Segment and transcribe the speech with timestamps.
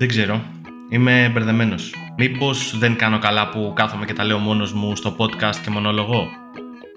[0.00, 0.42] Δεν ξέρω.
[0.88, 1.94] Είμαι μπερδεμένος.
[2.16, 6.28] Μήπως δεν κάνω καλά που κάθομαι και τα λέω μόνος μου στο podcast και μονολογώ;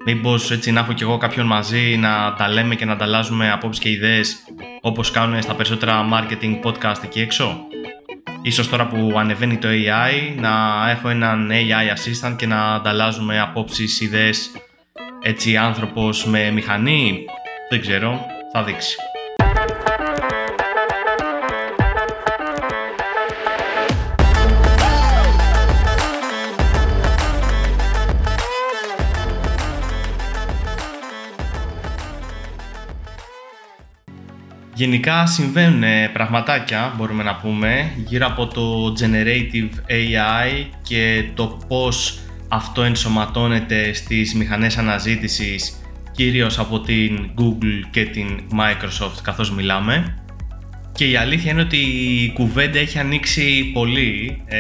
[0.05, 3.84] Μήπως έτσι να έχω κι εγώ κάποιον μαζί να τα λέμε και να ανταλλάζουμε απόψεις
[3.84, 4.36] και ιδέες
[4.81, 7.58] όπως κάνουν στα περισσότερα marketing podcast εκεί έξω;
[8.41, 10.52] Ίσως τώρα που ανεβαίνει το AI να
[10.90, 14.52] έχω έναν AI assistant και να ανταλλάζουμε απόψεις, ιδέες
[15.22, 17.26] έτσι άνθρωπος με μηχανή;
[17.70, 18.20] Δεν ξέρω,
[18.54, 18.95] θα δείξει.
[34.76, 42.84] Γενικά συμβαίνουν πραγματάκια, μπορούμε να πούμε, γύρω από το Generative AI και το πώς αυτό
[42.84, 45.81] ενσωματώνεται στις μηχανές αναζήτησης
[46.12, 50.17] κυρίως από την Google και την Microsoft καθώς μιλάμε.
[50.92, 51.78] Και η αλήθεια είναι ότι
[52.23, 54.59] η κουβέντα έχει ανοίξει πολύ ε,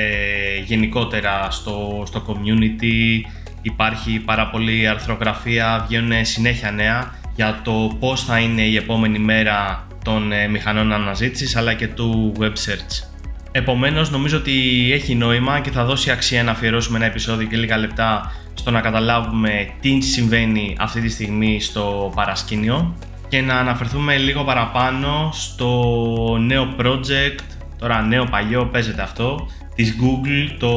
[0.65, 3.21] γενικότερα στο, στο community.
[3.61, 9.87] Υπάρχει πάρα πολλή αρθρογραφία, βγαίνουν συνέχεια νέα για το πώς θα είναι η επόμενη μέρα
[10.03, 13.07] των ε, μηχανών αναζήτησης αλλά και του web search.
[13.51, 17.77] Επομένως νομίζω ότι έχει νόημα και θα δώσει αξία να αφιερώσουμε ένα επεισόδιο και λίγα
[17.77, 22.95] λεπτά στο να καταλάβουμε τι συμβαίνει αυτή τη στιγμή στο παρασκήνιο
[23.27, 27.39] και να αναφερθούμε λίγο παραπάνω στο νέο project,
[27.79, 30.71] τώρα νέο παλιό παίζεται αυτό, της Google, το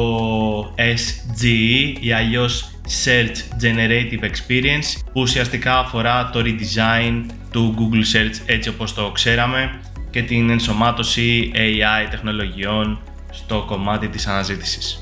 [0.75, 2.71] SGE ή αλλιώς
[3.05, 9.79] Search Generative Experience που ουσιαστικά αφορά το redesign του Google Search έτσι όπως το ξέραμε
[10.09, 12.99] και την ενσωμάτωση AI τεχνολογιών
[13.31, 15.01] στο κομμάτι της αναζήτησης.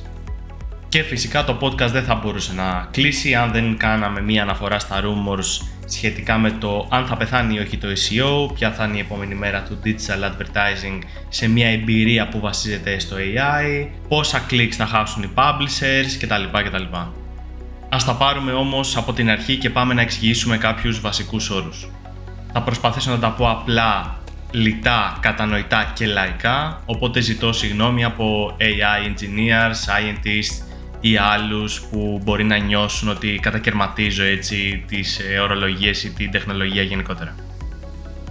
[0.90, 5.02] Και φυσικά το podcast δεν θα μπορούσε να κλείσει αν δεν κάναμε μία αναφορά στα
[5.02, 9.00] rumors σχετικά με το αν θα πεθάνει ή όχι το SEO, ποια θα είναι η
[9.00, 14.86] επόμενη μέρα του digital advertising σε μια εμπειρία που βασίζεται στο AI, πόσα clicks θα
[14.86, 16.44] χάσουν οι publishers κτλ.
[16.64, 16.84] κτλ.
[17.90, 21.90] Ας τα πάρουμε όμως από την αρχή και πάμε να εξηγήσουμε κάποιους βασικούς όρους.
[22.54, 24.20] Θα προσπαθήσω να τα πω απλά,
[24.52, 30.66] λιτά, κατανοητά και λαϊκά, οπότε ζητώ συγγνώμη από AI engineers, scientists
[31.00, 36.82] ή άλλους που μπορεί να νιώσουν ότι κατακαιρματίζω έτσι τις ε, ορολογίες ή την τεχνολογία
[36.82, 37.36] γενικότερα.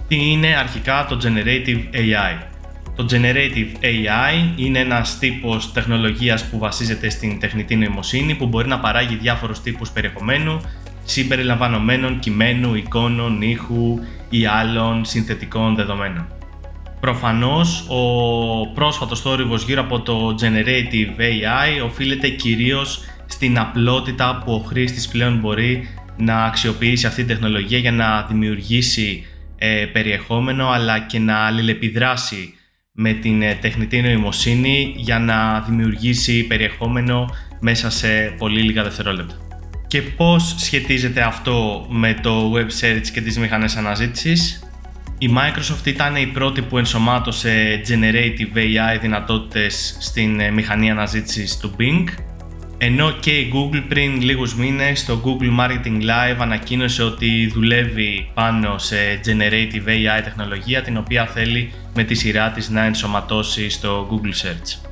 [0.07, 2.54] Τι είναι αρχικά το Generative AI.
[2.95, 8.79] Το Generative AI είναι ένας τύπος τεχνολογίας που βασίζεται στην τεχνητή νοημοσύνη που μπορεί να
[8.79, 10.61] παράγει διάφορους τύπους περιεχομένου
[11.03, 16.27] συμπεριλαμβανομένων κειμένου, εικόνων, ήχου ή άλλων συνθετικών δεδομένων.
[16.99, 18.01] Προφανώς, ο
[18.73, 25.39] πρόσφατος θόρυβος γύρω από το Generative AI οφείλεται κυρίως στην απλότητα που ο χρήστης πλέον
[25.39, 29.25] μπορεί να αξιοποιήσει αυτή την τεχνολογία για να δημιουργήσει
[29.57, 32.53] ε, περιεχόμενο αλλά και να αλληλεπιδράσει
[32.95, 37.29] με την ε, τεχνητή νοημοσύνη για να δημιουργήσει περιεχόμενο
[37.59, 39.35] μέσα σε πολύ λίγα δευτερόλεπτα.
[39.87, 44.69] Και πώς σχετίζεται αυτό με το web search και τις μηχανές αναζήτησης;
[45.17, 51.75] Η Microsoft ήταν η πρώτη που ενσωμάτωσε Generative AI δυνατότητες στην ε, μηχανή αναζήτησης του
[51.79, 52.03] Bing
[52.77, 58.77] ενώ και η Google πριν λίγους μήνες στο Google Marketing Live ανακοίνωσε ότι δουλεύει πάνω
[58.77, 58.95] σε
[59.25, 64.89] Generative AI τεχνολογία την οποία θέλει με τη σειρά της να ενσωματώσει στο Google Search.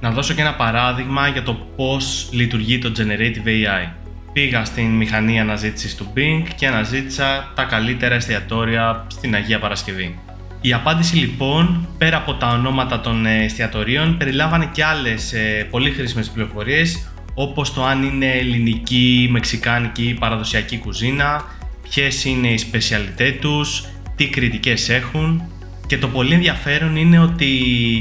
[0.00, 3.92] Να δώσω και ένα παράδειγμα για το πώς λειτουργεί το Generative AI.
[4.32, 10.18] Πήγα στην μηχανή αναζήτησης του Bing και αναζήτησα τα καλύτερα εστιατόρια στην Αγία Παρασκευή.
[10.60, 16.28] Η απάντηση λοιπόν, πέρα από τα ονόματα των εστιατορίων, περιλάμβανε και άλλες ε, πολύ χρήσιμες
[16.30, 21.44] πληροφορίες όπως το αν είναι ελληνική, μεξικάνικη ή παραδοσιακή κουζίνα,
[21.82, 23.84] ποιες είναι οι σπεσιαλιτές τους,
[24.16, 25.42] τι κριτικές έχουν
[25.90, 27.46] και το πολύ ενδιαφέρον είναι ότι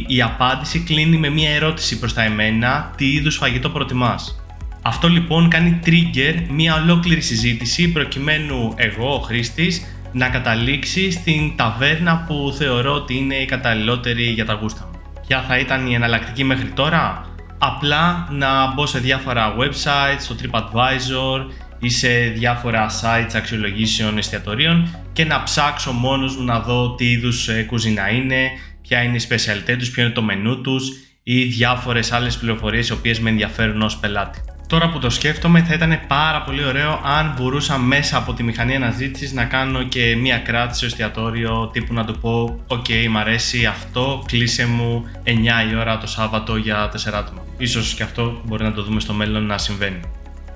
[0.07, 4.43] η απάντηση κλείνει με μία ερώτηση προς τα εμένα, τι είδους φαγητό προτιμάς.
[4.81, 12.25] Αυτό λοιπόν κάνει trigger μία ολόκληρη συζήτηση προκειμένου εγώ, ο χρήστης, να καταλήξει στην ταβέρνα
[12.27, 14.99] που θεωρώ ότι είναι η καταλληλότερη για τα γούστα μου.
[15.27, 17.25] Ποια θα ήταν η εναλλακτική μέχρι τώρα;
[17.57, 21.45] απλά να μπω σε διάφορα websites, στο TripAdvisor
[21.79, 27.47] ή σε διάφορα sites αξιολογήσεων εστιατορίων και να ψάξω μόνος μου να δω τι είδους
[27.47, 28.51] ε, κουζίνα είναι,
[28.81, 30.91] ποια είναι η σπεσιαλιτέ τους, ποιο είναι το μενού τους
[31.23, 34.39] ή διάφορες άλλες πληροφορίες οι οποίες με ενδιαφέρουν ως πελάτη.
[34.67, 38.75] Τώρα που το σκέφτομαι θα ήταν πάρα πολύ ωραίο αν μπορούσα μέσα από τη μηχανή
[38.75, 43.17] αναζήτησης να κάνω και μία κράτηση στο εστιατόριο τύπου να του πω «ΟΚ, okay, μ'
[43.17, 45.29] αρέσει αυτό, κλείσε μου 9
[45.71, 47.45] η ώρα το Σάββατο για 4 άτομα».
[47.57, 49.99] Ίσως και αυτό μπορεί να το δούμε στο μέλλον να συμβαίνει.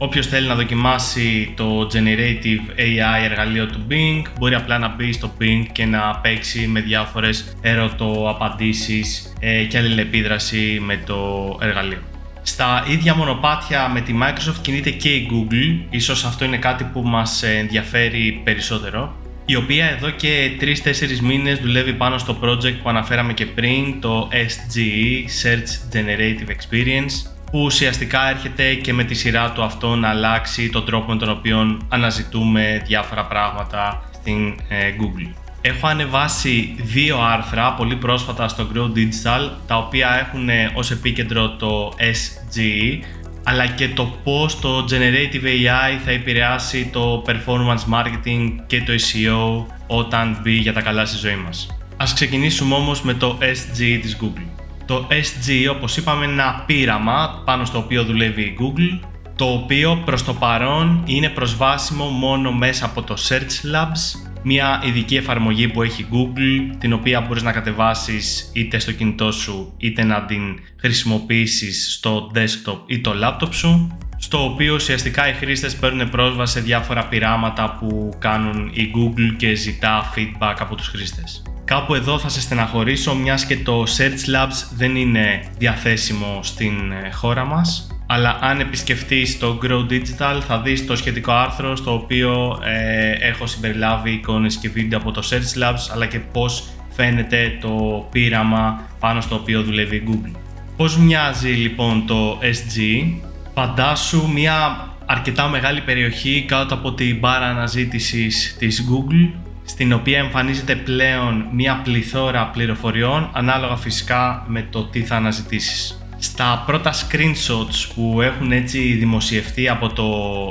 [0.04, 5.34] Όποιος θέλει να δοκιμάσει το Generative AI εργαλείο του Bing μπορεί απλά να μπει στο
[5.40, 12.02] Bing και να παίξει με διάφορες ερωτοαπαντήσεις ε, και αλληλεπίδραση με το εργαλείο.
[12.42, 17.02] Στα ίδια μονοπάτια με τη Microsoft κινείται και η Google, ίσως αυτό είναι κάτι που
[17.02, 19.16] μας ενδιαφέρει περισσότερο,
[19.46, 24.30] η οποία εδώ και 3-4 μήνες δουλεύει πάνω στο project που αναφέραμε και πριν, το
[24.32, 30.70] SGE, Search Generative Experience, που ουσιαστικά έρχεται και με τη σειρά του αυτό να αλλάξει
[30.70, 35.34] τον τρόπο με τον οποίο αναζητούμε διάφορα πράγματα στην ε, Google.
[35.62, 41.50] Έχω ανεβάσει δύο άρθρα πολύ πρόσφατα στο Grow Digital τα οποία έχουν ε, ως επίκεντρο
[41.50, 43.04] το SGE
[43.44, 49.74] αλλά και το πώς το Generative AI θα επηρεάσει το Performance Marketing και το SEO
[49.88, 51.78] όταν μπει για τα καλά στη ζωή μας.
[51.98, 54.53] Ας ξεκινήσουμε όμως με το SGE της Google.
[54.85, 60.01] Το SGE όπως είπαμε είναι ένα πείραμα πάνω στο οποίο δουλεύει η Google το οποίο
[60.06, 65.81] προς το παρόν είναι προσβάσιμο μόνο μέσα από το Search Labs μια ειδική εφαρμογή που
[65.81, 71.94] έχει Google, την οποία μπορείς να κατεβάσεις είτε στο κινητό σου, είτε να την χρησιμοποιήσεις
[71.94, 77.07] στο desktop ή το laptop σου, στο οποίο ουσιαστικά οι χρήστες παίρνουν πρόσβαση σε διάφορα
[77.07, 81.53] πειράματα που κάνουν η Google και ζητά feedback από τους χρήστες.
[81.65, 87.12] Κάπου εδώ θα σε στεναχωρήσω μιας και το Search Labs δεν είναι διαθέσιμο στην ε,
[87.12, 92.60] χώρα μας αλλά αν επισκεφτείς το Grow Digital θα δεις το σχετικό άρθρο στο οποίο
[92.63, 98.07] ε, έχω συμπεριλάβει εικόνες και βίντεο από το Search Labs αλλά και πώς φαίνεται το
[98.12, 100.36] πείραμα πάνω στο οποίο δουλεύει η Google.
[100.77, 103.12] Πώς μοιάζει λοιπόν το SG,
[103.54, 110.75] φαντάσου μια αρκετά μεγάλη περιοχή κάτω από την μπάρα αναζήτησης της Google στην οποία εμφανίζεται
[110.75, 115.98] πλέον μια πληθώρα πληροφοριών ανάλογα φυσικά με το τι θα αναζητήσεις.
[116.18, 120.07] Στα πρώτα screenshots που έχουν έτσι δημοσιευτεί από το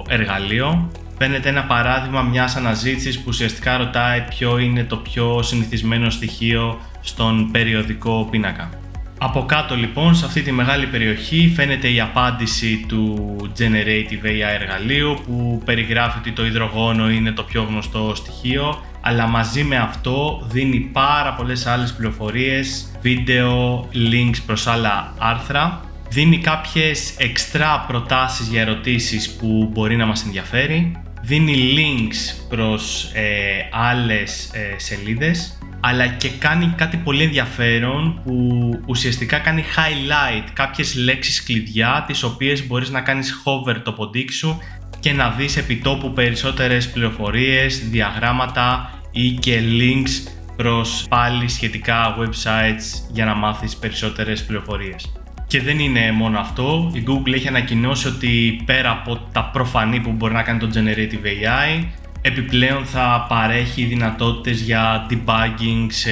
[0.08, 6.80] εργαλείο φαίνεται ένα παράδειγμα μιας αναζήτησης που ουσιαστικά ρωτάει ποιο είναι το πιο συνηθισμένο στοιχείο
[7.00, 8.70] στον περιοδικό πίνακα.
[9.18, 15.18] Από κάτω λοιπόν σε αυτή τη μεγάλη περιοχή φαίνεται η απάντηση του Generative AI εργαλείου
[15.26, 20.78] που περιγράφει ότι το υδρογόνο είναι το πιο γνωστό στοιχείο αλλά μαζί με αυτό δίνει
[20.78, 25.80] πάρα πολλές άλλες πληροφορίες, βίντεο, links προς άλλα άρθρα.
[26.08, 30.92] Δίνει κάποιες εξτρά προτάσεις για ερωτήσεις που μπορεί να μας ενδιαφέρει.
[31.22, 39.38] Δίνει links προς ε, άλλες ε, σελίδες αλλά και κάνει κάτι πολύ ενδιαφέρον που ουσιαστικά
[39.38, 44.58] κάνει highlight κάποιες λέξεις κλειδιά τις οποίες μπορείς να κάνεις hover το ποντίκι σου
[45.02, 53.24] και να δεις επιτόπου περισσότερες πληροφορίες, διαγράμματα ή και links προς πάλι σχετικά websites για
[53.24, 55.12] να μάθεις περισσότερες πληροφορίες.
[55.46, 60.10] Και δεν είναι μόνο αυτό, η Google έχει ανακοινώσει ότι πέρα από τα προφανή που
[60.10, 61.84] μπορεί να κάνει το Generative AI,
[62.20, 66.10] επιπλέον θα παρέχει δυνατότητες για debugging σε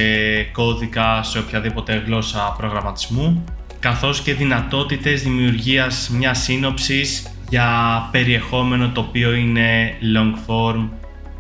[0.53, 3.45] κώδικα σε οποιαδήποτε γλώσσα προγραμματισμού,
[3.81, 10.88] καθώς και δυνατότητες δημιουργίας μιας σύνοψης για περιεχόμενο το οποίο είναι long form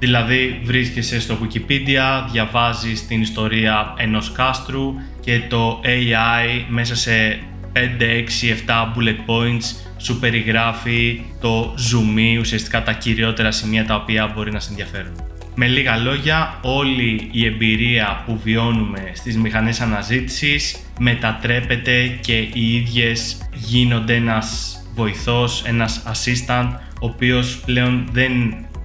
[0.00, 7.38] Δηλαδή βρίσκεσαι στο Wikipedia, διαβάζεις την ιστορία ενός κάστρου και το AI μέσα σε
[7.72, 9.64] 5, 6, 7 bullet points
[9.96, 15.12] σου περιγράφει το zoom, ουσιαστικά τα κυριότερα σημεία τα οποία μπορεί να σε ενδιαφέρουν.
[15.54, 23.48] Με λίγα λόγια, όλη η εμπειρία που βιώνουμε στις μηχανές αναζήτησης μετατρέπεται και οι ίδιες
[23.54, 26.68] γίνονται ένας βοηθός, ένας assistant,
[27.00, 28.32] ο οποίος πλέον δεν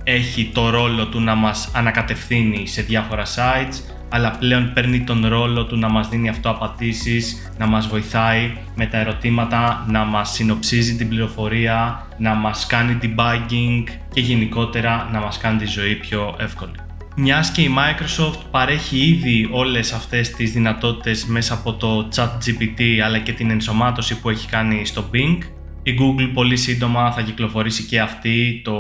[0.04, 5.66] έχει το ρόλο του να μας ανακατευθύνει σε διάφορα sites αλλά πλέον παίρνει τον ρόλο
[5.66, 10.96] του να μας δίνει αυτό απαντήσεις, να μας βοηθάει με τα ερωτήματα, να μας συνοψίζει
[10.96, 13.84] την πληροφορία, να μας κάνει debugging
[14.14, 16.72] και γενικότερα να μας κάνει τη ζωή πιο εύκολη.
[17.18, 23.20] Μιας και η Microsoft παρέχει ήδη όλες αυτές τις δυνατότητες μέσα από το ChatGPT αλλά
[23.20, 25.38] και την ενσωμάτωση που έχει κάνει στο Bing,
[25.88, 28.78] η Google πολύ σύντομα θα κυκλοφορήσει και αυτή το,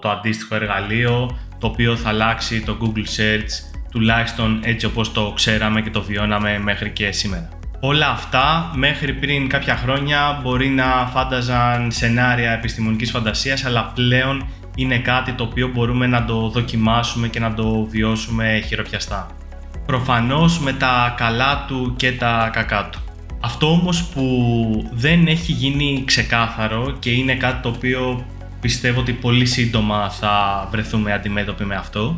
[0.00, 5.82] το αντίστοιχο εργαλείο το οποίο θα αλλάξει το Google Search τουλάχιστον έτσι όπως το ξέραμε
[5.82, 7.48] και το βιώναμε μέχρι και σήμερα.
[7.80, 14.98] Όλα αυτά μέχρι πριν κάποια χρόνια μπορεί να φάνταζαν σενάρια επιστημονικής φαντασίας αλλά πλέον είναι
[14.98, 19.26] κάτι το οποίο μπορούμε να το δοκιμάσουμε και να το βιώσουμε χειροπιαστά.
[19.86, 23.07] Προφανώς με τα καλά του και τα κακά του.
[23.40, 28.26] Αυτό όμως που δεν έχει γίνει ξεκάθαρο και είναι κάτι το οποίο
[28.60, 32.16] πιστεύω ότι πολύ σύντομα θα βρεθούμε αντιμέτωποι με αυτό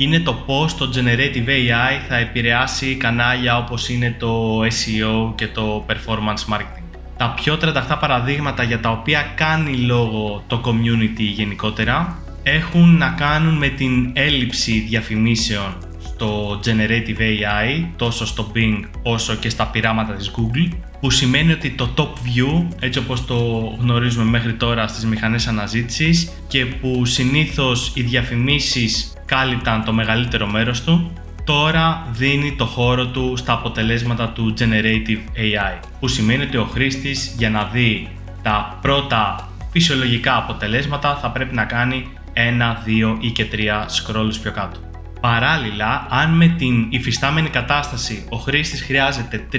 [0.00, 5.86] είναι το πώς το Generative AI θα επηρεάσει κανάλια όπως είναι το SEO και το
[5.88, 6.98] Performance Marketing.
[7.16, 13.54] Τα πιο τρανταχτά παραδείγματα για τα οποία κάνει λόγο το community γενικότερα έχουν να κάνουν
[13.54, 15.76] με την έλλειψη διαφημίσεων
[16.18, 21.70] στο Generative AI, τόσο στο Bing όσο και στα πειράματα της Google, που σημαίνει ότι
[21.70, 23.36] το top view, έτσι όπως το
[23.80, 30.82] γνωρίζουμε μέχρι τώρα στις μηχανές αναζήτησης και που συνήθως οι διαφημίσεις κάλυπταν το μεγαλύτερο μέρος
[30.82, 31.12] του,
[31.44, 37.34] τώρα δίνει το χώρο του στα αποτελέσματα του Generative AI, που σημαίνει ότι ο χρήστης
[37.38, 38.08] για να δει
[38.42, 44.52] τα πρώτα φυσιολογικά αποτελέσματα θα πρέπει να κάνει ένα, δύο ή και τρία scrolls πιο
[44.52, 44.87] κάτω.
[45.20, 49.56] Παράλληλα, αν με την υφιστάμενη κατάσταση ο χρήστης χρειάζεται 3,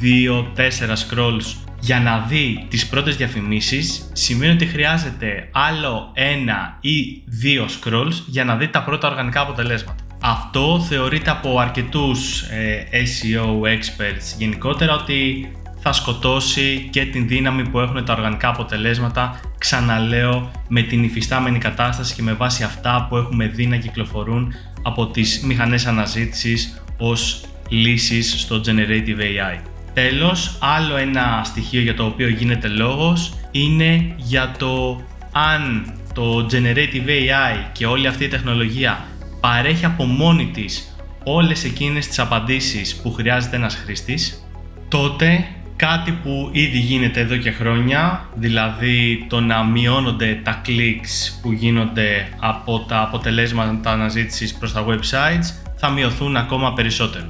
[0.00, 0.62] 2, 4
[0.96, 8.14] scrolls για να δει τις πρώτες διαφημίσεις, σημαίνει ότι χρειάζεται άλλο ένα ή δύο scrolls
[8.26, 10.02] για να δει τα πρώτα οργανικά αποτελέσματα.
[10.20, 15.50] Αυτό θεωρείται από αρκετούς ε, SEO experts γενικότερα ότι
[15.80, 22.14] θα σκοτώσει και την δύναμη που έχουν τα οργανικά αποτελέσματα, ξαναλέω, με την υφιστάμενη κατάσταση
[22.14, 28.40] και με βάση αυτά που έχουμε δει να κυκλοφορούν από τις μηχανές αναζήτησης ως λύσεις
[28.40, 29.60] στο Generative AI.
[29.94, 37.08] Τέλος, άλλο ένα στοιχείο για το οποίο γίνεται λόγος είναι για το αν το Generative
[37.08, 39.06] AI και όλη αυτή η τεχνολογία
[39.40, 44.48] παρέχει από μόνη της όλες εκείνες τις απαντήσεις που χρειάζεται ένας χρήστης,
[44.88, 51.52] τότε κάτι που ήδη γίνεται εδώ και χρόνια, δηλαδή το να μειώνονται τα clicks που
[51.52, 57.24] γίνονται από τα αποτελέσματα αναζήτησης προς τα websites, θα μειωθούν ακόμα περισσότερο.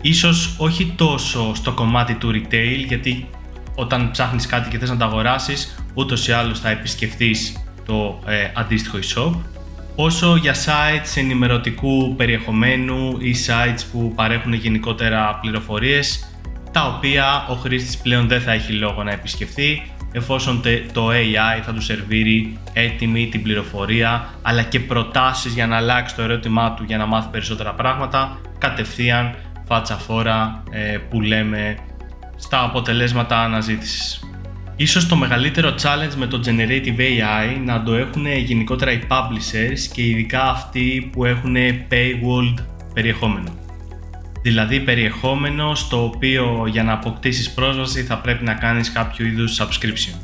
[0.00, 3.26] Ίσως όχι τόσο στο κομμάτι του retail, γιατί
[3.74, 8.50] όταν ψάχνεις κάτι και θες να το αγοράσεις, ούτως ή άλλως θα επισκεφθείς το ε,
[8.54, 9.32] αντίστοιχο e-shop,
[9.94, 16.27] όσο για sites ενημερωτικού περιεχομένου ή sites που παρέχουν γενικότερα πληροφορίες
[16.78, 19.82] τα οποία ο χρήστης πλέον δεν θα έχει λόγο να επισκεφθεί
[20.12, 26.14] εφόσον το AI θα του σερβίρει έτοιμη την πληροφορία αλλά και προτάσεις για να αλλάξει
[26.14, 29.34] το ερώτημά του για να μάθει περισσότερα πράγματα κατευθείαν
[29.66, 31.76] φάτσα φόρα ε, που λέμε
[32.36, 34.20] στα αποτελέσματα αναζήτησης.
[34.76, 40.06] Ίσως το μεγαλύτερο challenge με το Generative AI να το έχουν γενικότερα οι publishers και
[40.06, 41.56] ειδικά αυτοί που έχουν
[41.90, 43.67] paywalled περιεχόμενο
[44.42, 50.14] δηλαδή περιεχόμενο στο οποίο για να αποκτήσεις πρόσβαση θα πρέπει να κάνεις κάποιο είδους subscription.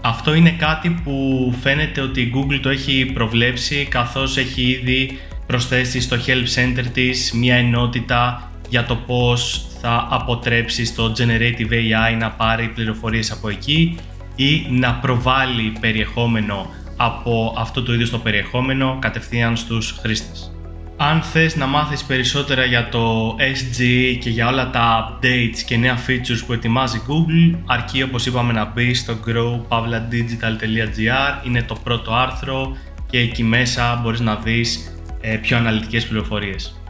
[0.00, 6.00] Αυτό είναι κάτι που φαίνεται ότι η Google το έχει προβλέψει καθώς έχει ήδη προσθέσει
[6.00, 12.30] στο Help Center της μια ενότητα για το πώς θα αποτρέψεις στο Generative AI να
[12.30, 13.96] πάρει πληροφορίες από εκεί
[14.36, 20.55] ή να προβάλλει περιεχόμενο από αυτό το είδος το περιεχόμενο κατευθείαν στους χρήστες.
[20.98, 23.80] Αν θες να μάθεις περισσότερα για το SG
[24.20, 28.64] και για όλα τα updates και νέα features που ετοιμάζει Google, αρκεί όπως είπαμε να
[28.64, 32.76] μπεις στο growpavladigital.gr, είναι το πρώτο άρθρο
[33.10, 36.80] και εκεί μέσα μπορείς να δεις ε, πιο αναλυτικές πληροφορίες.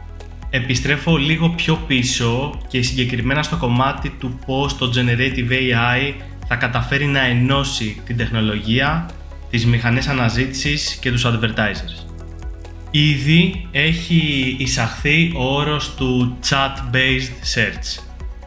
[0.49, 6.13] Επιστρέφω λίγο πιο πίσω και συγκεκριμένα στο κομμάτι του πώς το Generative AI
[6.47, 9.09] θα καταφέρει να ενώσει την τεχνολογία,
[9.49, 12.06] τις μηχανές αναζήτησης και τους advertisers.
[12.99, 18.03] Ήδη έχει εισαχθεί ο όρος του Chat-Based Search,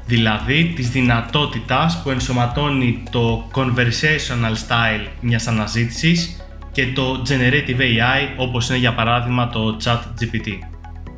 [0.06, 6.36] δηλαδή της δυνατότητας που ενσωματώνει το Conversational Style μιας αναζήτησης
[6.72, 10.48] και το Generative AI όπως είναι για παράδειγμα το ChatGPT.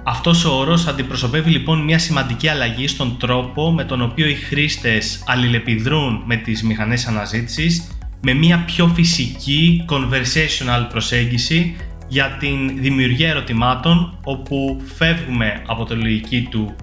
[0.05, 5.23] Αυτός ο όρος αντιπροσωπεύει λοιπόν μια σημαντική αλλαγή στον τρόπο με τον οποίο οι χρήστες
[5.27, 11.77] αλληλεπιδρούν με τις μηχανές αναζήτησης με μια πιο φυσική conversational προσέγγιση
[12.13, 16.77] για την δημιουργία ερωτημάτων όπου φεύγουμε από τη λογική του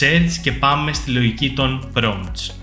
[0.00, 2.54] search και πάμε στη λογική των prompts.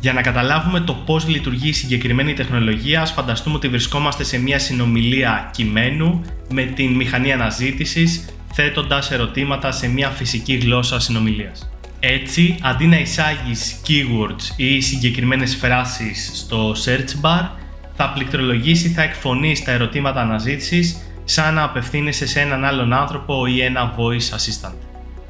[0.00, 4.58] Για να καταλάβουμε το πώς λειτουργεί η συγκεκριμένη τεχνολογία, ας φανταστούμε ότι βρισκόμαστε σε μια
[4.58, 11.70] συνομιλία κειμένου με την μηχανή αναζήτησης, θέτοντας ερωτήματα σε μια φυσική γλώσσα συνομιλίας.
[12.00, 17.48] Έτσι, αντί να εισάγεις keywords ή συγκεκριμένες φράσεις στο search bar,
[17.96, 23.60] θα πληκτρολογήσει, θα εκφωνήσει τα ερωτήματα αναζήτησης σαν να απευθύνεσαι σε έναν άλλον άνθρωπο ή
[23.60, 24.76] ένα voice assistant.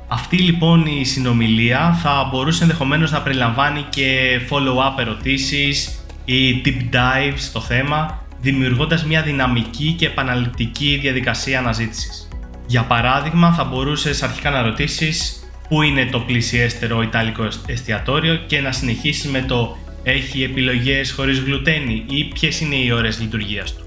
[0.09, 7.37] Αυτή λοιπόν η συνομιλία θα μπορούσε ενδεχομένως να περιλαμβάνει και follow-up ερωτήσεις ή deep dives
[7.37, 12.29] στο θέμα, δημιουργώντας μια δυναμική και επαναληπτική διαδικασία αναζήτησης.
[12.67, 18.73] Για παράδειγμα, θα μπορούσες αρχικά να ρωτήσεις πού είναι το πλησιέστερο ιταλικό εστιατόριο και να
[18.73, 23.82] συνεχίσεις με το έχει επιλογές χωρίς γλουτένη ή ποιες είναι οι ώρες λειτουργίας του.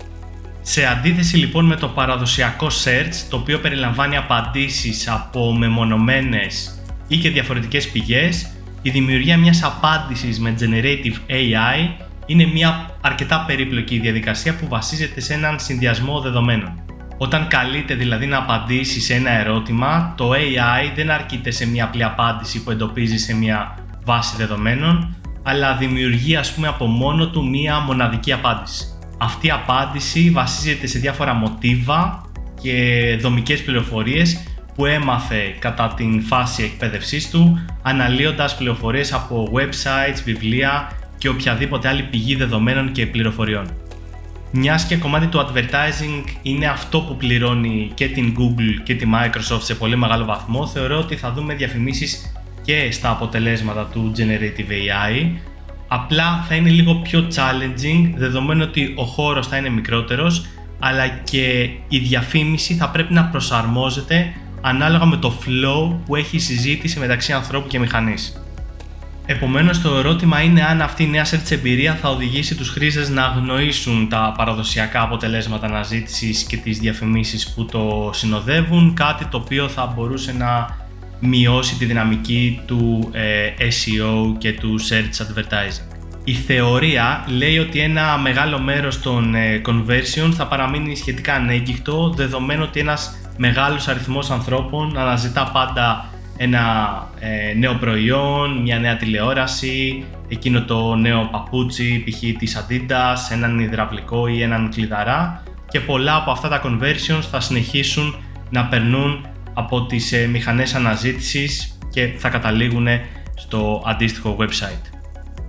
[0.67, 7.29] Σε αντίθεση λοιπόν με το παραδοσιακό search, το οποίο περιλαμβάνει απαντήσεις από μεμονωμένες ή και
[7.29, 14.67] διαφορετικές πηγές, η δημιουργία μιας απάντησης με Generative AI είναι μια αρκετά περίπλοκη διαδικασία που
[14.67, 16.83] βασίζεται σε έναν συνδυασμό δεδομένων.
[17.17, 22.03] Όταν καλείται δηλαδή να απαντήσει σε ένα ερώτημα, το AI δεν αρκείται σε μια απλή
[22.03, 27.79] απάντηση που εντοπίζει σε μια βάση δεδομένων, αλλά δημιουργεί ας πούμε από μόνο του μια
[27.79, 28.94] μοναδική απάντηση.
[29.17, 32.21] Αυτή η απάντηση βασίζεται σε διάφορα μοτίβα
[32.61, 34.43] και δομικές πληροφορίες
[34.75, 42.03] που έμαθε κατά την φάση εκπαίδευσής του, αναλύοντας πληροφορίες από websites, βιβλία και οποιαδήποτε άλλη
[42.03, 43.65] πηγή δεδομένων και πληροφοριών.
[44.51, 49.61] Μιας και κομμάτι του advertising είναι αυτό που πληρώνει και την Google και τη Microsoft
[49.61, 52.31] σε πολύ μεγάλο βαθμό, θεωρώ ότι θα δούμε διαφημίσεις
[52.61, 55.31] και στα αποτελέσματα του Generative AI,
[55.95, 60.45] απλά θα είναι λίγο πιο challenging δεδομένου ότι ο χώρος θα είναι μικρότερος
[60.79, 66.39] αλλά και η διαφήμιση θα πρέπει να προσαρμόζεται ανάλογα με το flow που έχει η
[66.39, 68.39] συζήτηση μεταξύ ανθρώπου και μηχανής.
[69.25, 73.23] Επομένως, το ερώτημα είναι αν αυτή η νέα search εμπειρία θα οδηγήσει τους χρήστες να
[73.23, 79.93] αγνοήσουν τα παραδοσιακά αποτελέσματα αναζήτησης και τις διαφημίσεις που το συνοδεύουν, κάτι το οποίο θα
[79.95, 80.77] μπορούσε να
[81.19, 85.95] μειώσει τη δυναμική του ε, SEO και του search advertising.
[86.23, 92.63] Η θεωρία λέει ότι ένα μεγάλο μέρος των ε, conversion θα παραμείνει σχετικά ανέγκυχτο δεδομένου
[92.67, 96.63] ότι ένας μεγάλος αριθμός ανθρώπων αναζητά πάντα ένα
[97.19, 102.37] ε, νέο προϊόν, μια νέα τηλεόραση, εκείνο το νέο παπούτσι π.χ.
[102.37, 108.15] της Adidas, έναν υδραυλικό ή έναν κλειδαρά και πολλά από αυτά τα conversions θα συνεχίσουν
[108.49, 112.87] να περνούν από τις ε, μηχανές αναζήτησης και θα καταλήγουν
[113.35, 114.95] στο αντίστοιχο website.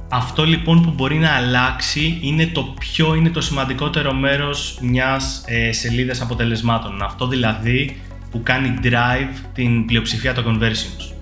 [0.09, 5.73] Αυτό λοιπόν που μπορεί να αλλάξει είναι το ποιο είναι το σημαντικότερο μέρος μιας ε,
[5.73, 7.03] σελίδας αποτελεσμάτων.
[7.03, 11.15] Αυτό δηλαδή που κάνει drive την πλειοψηφία των conversions.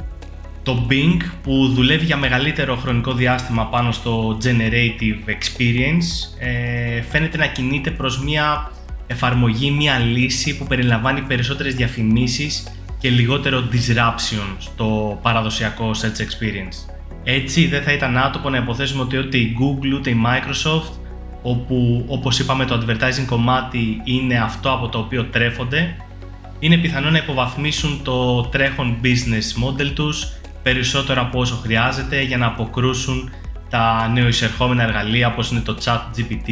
[0.63, 7.47] Το Bing που δουλεύει για μεγαλύτερο χρονικό διάστημα πάνω στο Generative Experience ε, φαίνεται να
[7.47, 8.71] κινείται προς μια
[9.07, 12.67] εφαρμογή, μια λύση που περιλαμβάνει περισσότερες διαφημίσεις
[12.99, 16.95] και λιγότερο disruption στο παραδοσιακό search experience.
[17.25, 20.93] Έτσι δεν θα ήταν άτομο να υποθέσουμε ότι ούτε η Google ούτε η Microsoft
[21.43, 25.97] όπου όπως είπαμε το advertising κομμάτι είναι αυτό από το οποίο τρέφονται
[26.59, 32.47] είναι πιθανό να υποβαθμίσουν το τρέχον business model τους περισσότερο από όσο χρειάζεται για να
[32.47, 33.31] αποκρούσουν
[33.69, 36.51] τα νεοεισερχόμενα εργαλεία όπως είναι το chat GPT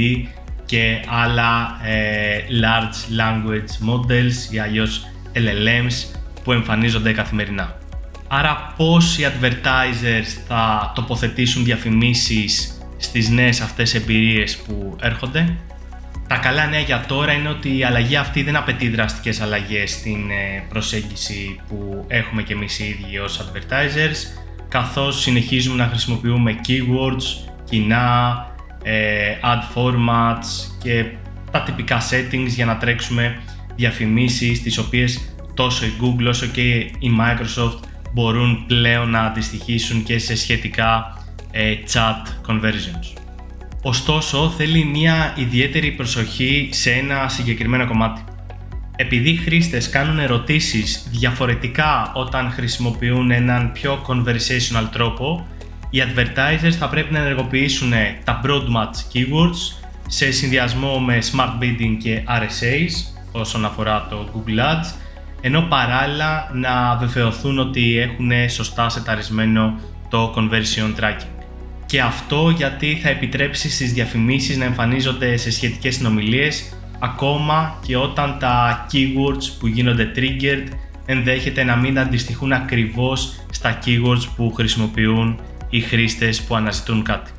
[0.73, 7.77] και άλλα ε, large language models ή αλλιώς LLMs που εμφανίζονται καθημερινά.
[8.29, 15.57] Άρα πώς οι advertisers θα τοποθετήσουν διαφημίσεις στις νέες αυτές εμπειρίες που έρχονται;
[16.29, 20.31] Τα καλά νέα για τώρα είναι ότι η αλλαγή αυτή δεν απαιτεί δραστικές αλλαγές στην
[20.31, 27.51] ε, προσέγγιση που έχουμε και εμείς οι ίδιοι ως advertisers καθώς συνεχίζουμε να χρησιμοποιούμε keywords,
[27.65, 28.52] κοινά, ε,
[29.41, 30.47] ad formats
[30.83, 31.05] και
[31.51, 33.41] τα τυπικά settings για να τρέξουμε
[33.77, 37.79] διαφημίσεις τις οποίες τόσο η Google όσο και η Microsoft
[38.13, 41.17] μπορούν πλέον να αντιστοιχίσουν και σε σχετικά
[41.51, 43.19] ε, chat conversions.
[43.83, 48.25] Ωστόσο, θέλει μια ιδιαίτερη προσοχή σε ένα συγκεκριμένο κομμάτι.
[48.97, 55.47] Επειδή οι χρήστες κάνουν ερωτήσεις διαφορετικά όταν χρησιμοποιούν έναν πιο conversational τρόπο,
[55.95, 57.93] οι advertisers θα πρέπει να ενεργοποιήσουν
[58.25, 64.59] τα broad match keywords σε συνδυασμό με smart bidding και RSAs όσον αφορά το Google
[64.59, 64.95] Ads
[65.41, 71.43] ενώ παράλληλα να βεβαιωθούν ότι έχουν σωστά σεταρισμένο το conversion tracking.
[71.87, 78.37] Και αυτό γιατί θα επιτρέψει στις διαφημίσεις να εμφανίζονται σε σχετικές συνομιλίες ακόμα και όταν
[78.39, 80.67] τα keywords που γίνονται triggered
[81.07, 85.41] ενδέχεται να μην αντιστοιχούν ακριβώς στα keywords που χρησιμοποιούν
[85.73, 87.31] οι χρήστες που αναζητούν κάτι.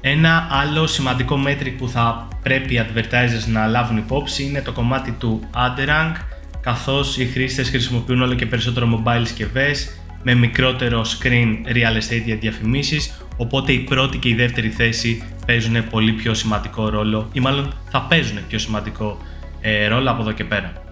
[0.00, 5.10] Ένα άλλο σημαντικό metric που θα πρέπει οι advertisers να λάβουν υπόψη είναι το κομμάτι
[5.10, 6.12] του ad rank
[6.60, 12.36] καθώς οι χρήστες χρησιμοποιούν όλο και περισσότερο mobile συσκευές με μικρότερο screen real estate για
[12.36, 17.74] διαφημίσεις, οπότε η πρώτη και η δεύτερη θέση παίζουν πολύ πιο σημαντικό ρόλο ή μάλλον
[17.90, 19.18] θα παίζουν πιο σημαντικό
[19.60, 20.85] ε, ρόλο από εδώ και πέρα.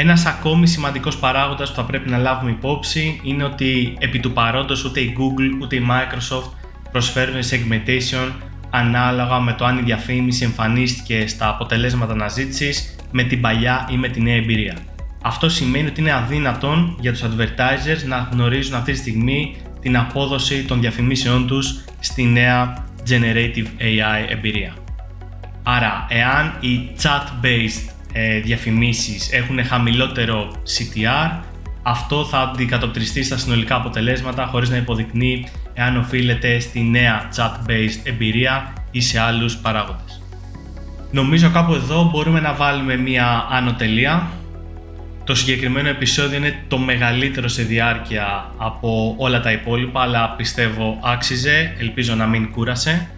[0.00, 4.84] Ένας ακόμη σημαντικός παράγοντας που θα πρέπει να λάβουμε υπόψη είναι ότι επί του παρόντος
[4.84, 6.50] ούτε η Google ούτε η Microsoft
[6.92, 8.32] προσφέρουν segmentation
[8.70, 14.08] ανάλογα με το αν η διαφήμιση εμφανίστηκε στα αποτελέσματα αναζήτησης με την παλιά ή με
[14.08, 14.76] τη νέα εμπειρία.
[15.22, 20.64] Αυτό σημαίνει ότι είναι αδύνατον για τους advertisers να γνωρίζουν αυτή τη στιγμή την απόδοση
[20.64, 24.74] των διαφημίσεών τους στη νέα Generative AI εμπειρία.
[25.62, 31.38] Άρα, εάν οι chat-based ε, διαφημίσεις έχουν χαμηλότερο CTR,
[31.82, 38.72] αυτό θα αντικατοπτριστεί στα συνολικά αποτελέσματα χωρίς να υποδεικνύει εάν οφείλεται στη νέα chat-based εμπειρία
[38.90, 40.22] ή σε άλλους παράγοντες.
[41.10, 44.30] Νομίζω κάπου εδώ μπορούμε να βάλουμε μία άνω τελεία.
[45.24, 51.74] Το συγκεκριμένο επεισόδιο είναι το μεγαλύτερο σε διάρκεια από όλα τα υπόλοιπα, αλλά πιστεύω άξιζε,
[51.78, 53.08] ελπίζω να μην κούρασε.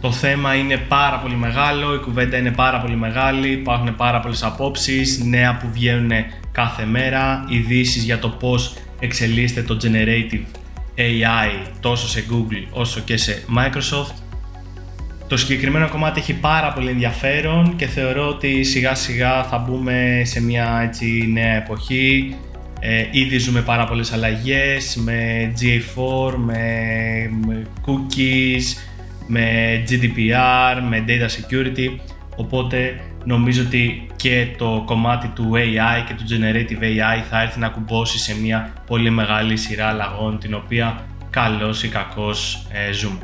[0.00, 4.42] Το θέμα είναι πάρα πολύ μεγάλο, η κουβέντα είναι πάρα πολύ μεγάλη, υπάρχουν πάρα πολλές
[4.42, 6.10] απόψεις, νέα που βγαίνουν
[6.52, 10.44] κάθε μέρα, ειδήσεις για το πώς εξελίσσεται το Generative
[10.96, 14.14] AI τόσο σε Google όσο και σε Microsoft.
[15.26, 20.42] Το συγκεκριμένο κομμάτι έχει πάρα πολύ ενδιαφέρον και θεωρώ ότι σιγά σιγά θα μπούμε σε
[20.42, 22.36] μια έτσι νέα εποχή.
[22.80, 26.62] Ε, ήδη ζούμε πάρα πολλές αλλαγές με GA4, με,
[27.46, 28.87] με cookies,
[29.28, 29.44] με
[29.88, 32.00] GDPR, με data security,
[32.36, 37.68] οπότε νομίζω ότι και το κομμάτι του AI και του Generative AI θα έρθει να
[37.68, 43.18] κουμπώσει σε μια πολύ μεγάλη σειρά αλλαγών την οποία καλώς ή κακώς ε, ζούμε.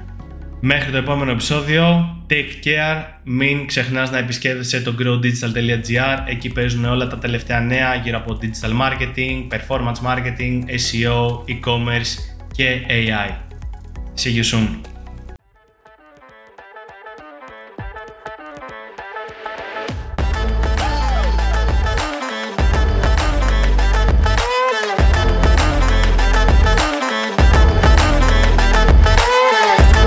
[0.60, 7.06] Μέχρι το επόμενο επεισόδιο, take care, μην ξεχνάς να επισκέφτεσαι το growdigital.gr, εκεί παίζουν όλα
[7.06, 12.18] τα τελευταία νέα γύρω από digital marketing, performance marketing, SEO, e-commerce
[12.52, 13.30] και AI.
[14.14, 14.93] See you soon.